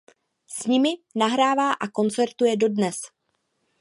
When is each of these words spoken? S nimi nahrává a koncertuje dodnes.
S 0.59 0.65
nimi 0.65 0.93
nahrává 1.15 1.73
a 1.73 1.87
koncertuje 1.87 2.57
dodnes. 2.57 2.95